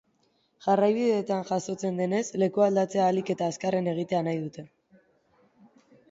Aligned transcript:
Jarraibideetan 0.67 1.41
jasotzen 1.49 1.99
denez, 2.01 2.21
lekualdatzea 2.43 3.03
ahalik 3.07 3.29
eta 3.33 3.49
azkarren 3.53 3.91
egitea 3.91 4.23
nahi 4.29 4.41
dute. 4.47 4.65